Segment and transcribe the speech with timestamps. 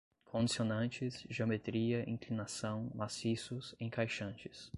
[0.25, 4.67] condicionantes, geometria, inclinação, maciços, encaixantes